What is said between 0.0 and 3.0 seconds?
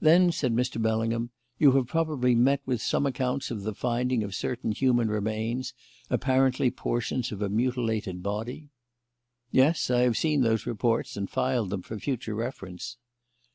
"Then," said Mr. Bellingham, "you have probably met with